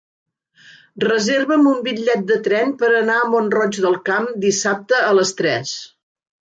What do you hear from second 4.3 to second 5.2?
dissabte a